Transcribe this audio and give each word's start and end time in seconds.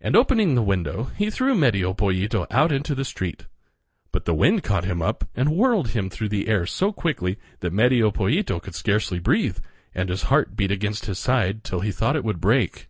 And 0.00 0.14
opening 0.14 0.54
the 0.54 0.62
window 0.62 1.10
he 1.18 1.28
threw 1.28 1.56
Medio 1.56 1.92
Pollito 1.92 2.46
out 2.52 2.70
in 2.70 2.82
the 2.84 3.04
street. 3.04 3.48
But 4.12 4.24
the 4.24 4.32
wind 4.32 4.62
caught 4.62 4.84
him 4.84 5.02
up 5.02 5.28
and 5.34 5.48
whirled 5.48 5.88
him 5.88 6.08
through 6.08 6.28
the 6.28 6.46
air 6.46 6.66
so 6.66 6.92
quickly 6.92 7.36
that 7.58 7.72
Medio 7.72 8.12
Pollito 8.12 8.60
could 8.62 8.76
scarcely 8.76 9.18
breathe, 9.18 9.58
and 9.92 10.08
his 10.08 10.22
heart 10.30 10.54
beat 10.54 10.70
against 10.70 11.06
his 11.06 11.18
side 11.18 11.64
till 11.64 11.80
he 11.80 11.90
thought 11.90 12.14
it 12.14 12.22
would 12.22 12.40
break. 12.40 12.88